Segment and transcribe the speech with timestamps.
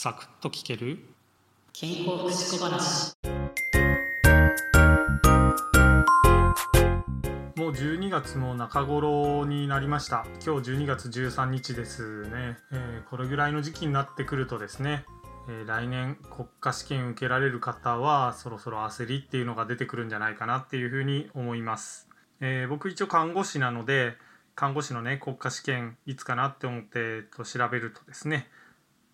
[0.00, 1.00] サクッと聞ける？
[1.72, 3.16] 健康福祉小話。
[7.56, 10.24] もう12月も中頃になりました。
[10.46, 15.04] 今日12月13日ですね、えーこれぐらいの時期になってくるとですね、
[15.48, 22.08] えー来年国家試験受けられる方はそろそろ焦りっていうのが出てくるんじゃないかなっていうふうに思います、
[22.38, 24.14] えー僕一応看護師なので
[24.54, 28.46] 看護師のね国家試験いつかなって思ってえっと調べるとですね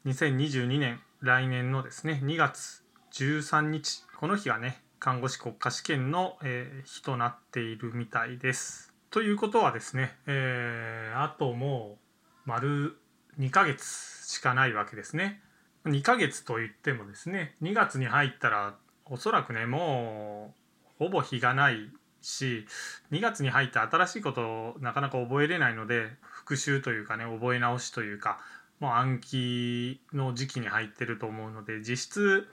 [0.07, 8.95] 2022年来年のですね2月13日この日がね看護師国家試験の、え日となっているみたいです。
[9.11, 11.99] ということはですね、えーあとも
[12.47, 12.99] う丸
[13.39, 13.85] 2ヶ月
[14.27, 15.41] しかないわけですね。
[15.87, 18.75] 2ヶ月といってもですね2月に入ったら
[19.07, 20.55] おそらくねも
[21.01, 21.91] うほぼ日がない
[22.21, 22.67] し
[23.11, 28.39] 2月に入って新しいことをなかなか覚えれないので復習というかね覚え直しというか
[28.81, 32.49] もう暗記の時期に入ってると思うので実質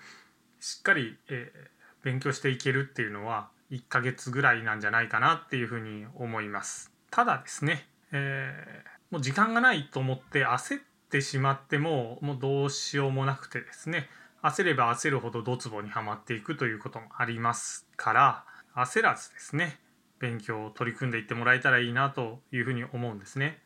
[0.59, 10.79] しっかり、えー勉強していけるっていうのは1ヶ月ぐらいなんじゃないかなっていうふうに思いますただですね、えーもう時間がないと思って焦っ
[11.09, 14.07] てしまってももうどうしようもなくてですね
[14.41, 19.79] 焦れば焦るほどドツボにはまっていくということもありますから焦らずですね
[20.19, 23.59] 勉強を取り組んでいってもらえたらいいなというふうに思うんですね。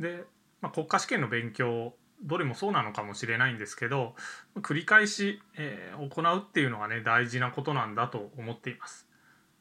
[0.00, 0.24] で、
[0.60, 4.14] まあ、国家試験の勉強どれもそうなのかもしれないんですけど
[4.56, 9.06] 繰り返し、えー行うっていうのがね大事なことなんだと思っています。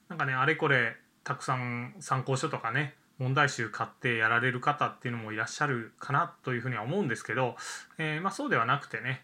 [0.08, 7.56] なんかねあれこれたくさん参考書とかね問題集買ってやられる方っていうのもいらっしゃるかなというふうには思うんですけど、
[7.98, 9.24] えーまあ、そうではなくてね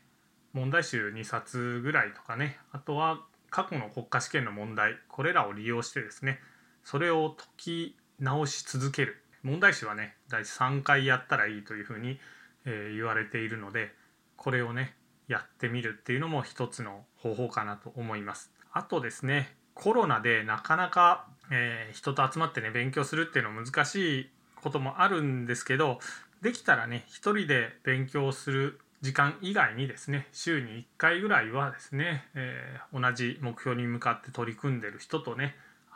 [0.53, 6.39] 問題集2冊ぐらいとかねあとは過去の国家試験の問題これらを利用してですね
[6.83, 12.19] それを解き直し続ける問題集はね大体3回やったらいいというふうに、
[12.65, 13.93] えー言われているので
[14.35, 14.95] これをね
[15.27, 18.51] やってみるっていうのも一つの方法かなと思います。
[18.73, 24.29] あとですねコロナでなかなか、えー人と集まってね勉強するっていうのは難しい
[24.61, 25.99] こともあるんですけど
[26.41, 35.55] できたらね一人で勉強する時間以外にですね週に1回ぐらいはですね、えー同じ目標に向かって取り組んでる人とね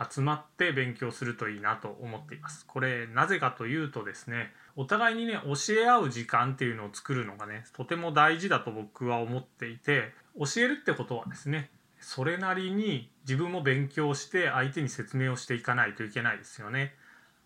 [0.09, 2.65] 集まって勉強するといいなと思っています。
[2.65, 16.93] これなぜかというとですねお互いにね教え合う時間っていうのを作るのがねとても大事だと僕は思っていて教えるってことはですねそれなりに自分も勉強して相手に説明をしていかないといけないですよね。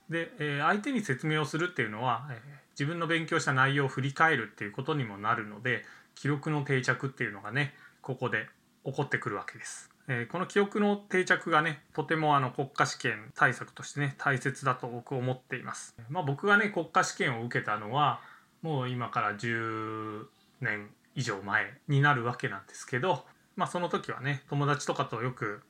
[0.09, 5.83] で、えー相手に説明をするっていうのは、えー自分の勉強した内容を振り返るっていうことにもなるので
[6.15, 8.47] 記録の定着っていうのがねここで
[8.83, 9.92] 起こってくるわけです。
[10.07, 15.95] えーこの記憶の定着がねとてもあの国家試験対策としてね大切だと僕思っています。
[16.09, 18.19] まあ、僕がね国家試験を受けたのは
[18.61, 20.25] もう今から10
[20.61, 23.25] 年以上前になるわけなんですけど、
[23.55, 25.61] まあ、その時はね友達とかとよく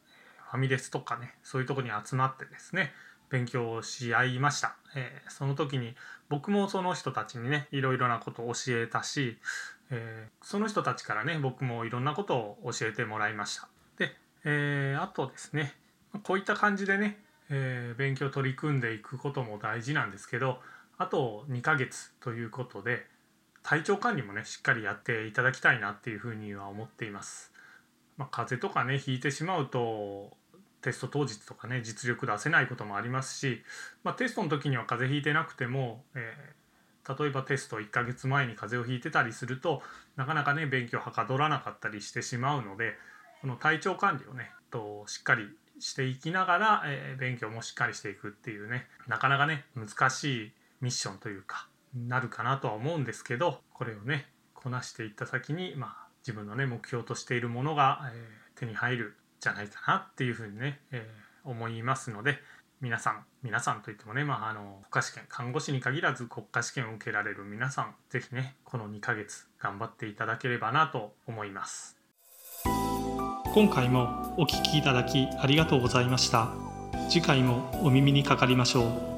[0.50, 2.92] ファミレスとかねそういうとこに集まってですね
[3.30, 5.96] 勉強をし合いました、えーその時に
[6.30, 9.38] 僕もその人たちにねいろいろなことを教えたし、
[9.90, 13.68] えーその人たちからね僕もいろんなことを教えてもらいました、
[14.46, 15.74] えーあとですね
[16.24, 17.18] こういった感じでね、
[17.50, 20.60] えー勉強取り組んでいくことも大事なんですけど
[20.98, 23.06] あと2ヶ月ということで
[23.64, 27.52] 体調管理もねしっかりやっていただきたいなっていうふうには思っています。
[28.18, 30.38] まあ、風邪とかねひいてしまうと
[30.82, 33.64] テスト当日とかね実力出せないこともありますし、
[34.04, 36.64] まあ、テストの時には風邪ひいてなくても、えー
[37.06, 39.82] 例えばテスト1ヶ月前に風邪をひいてたりすると
[40.16, 42.94] なかなかね勉強はかどらなかったりしてしまうので
[43.44, 45.44] この体調管理をねとしっかり
[45.78, 62.40] していきながら、えー勉強もしっかりしていくっていうねなかなかね難しいミッションというかなるかなとは思うんですけどこれをねこなしていった先に、まあ、自分のね目標としているものが、えー手に入るんじゃないかなっていうふうにね、えー思いますので
[62.80, 72.03] 皆さん皆さんといってもね、まあ、あの国家試験看護師に限らず国家試験を受けられる皆さん是非ねこの2ヶ月頑張っていただければなと思います。
[73.54, 76.50] 今回もお聞きいただきありがとうございました。
[77.08, 79.13] 次回もお耳にかかりましょう。